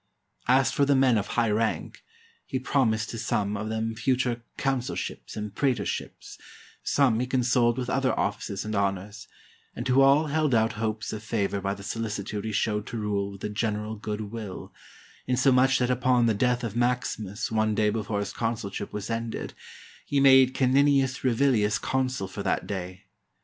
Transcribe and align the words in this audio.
As 0.47 0.71
for 0.71 0.83
the 0.83 0.95
men 0.95 1.19
of 1.19 1.27
high 1.27 1.51
rank, 1.51 2.01
he 2.47 2.57
promised 2.57 3.11
to 3.11 3.19
some 3.19 3.55
of 3.55 3.69
them 3.69 3.93
future 3.93 4.41
consulships 4.57 5.37
and 5.37 5.53
praetorships, 5.53 6.39
some 6.81 7.19
he 7.19 7.27
con 7.27 7.43
soled 7.43 7.77
with 7.77 7.87
other 7.87 8.11
offices 8.19 8.65
and 8.65 8.73
honors, 8.73 9.27
and 9.75 9.85
to 9.85 10.01
all 10.01 10.25
held 10.25 10.55
out 10.55 10.73
hopes 10.73 11.13
of 11.13 11.21
favor 11.21 11.61
by 11.61 11.75
the 11.75 11.83
solicitude 11.83 12.45
he 12.45 12.51
showed 12.51 12.87
to 12.87 12.97
rule 12.97 13.33
with 13.33 13.41
the 13.41 13.49
general 13.49 13.95
good 13.95 14.31
will; 14.31 14.73
insomuch 15.27 15.77
that 15.77 15.91
upon 15.91 16.25
the 16.25 16.33
death 16.33 16.63
of 16.63 16.75
Maximus 16.75 17.51
one 17.51 17.75
day 17.75 17.91
before 17.91 18.17
his 18.21 18.33
consulship 18.33 18.91
was 18.91 19.11
ended, 19.11 19.53
he 20.07 20.19
made 20.19 20.55
Caninius 20.55 21.19
ReviHus 21.19 21.79
consul 21.79 22.27
for 22.27 22.41
that 22.41 22.65
day. 22.65 23.03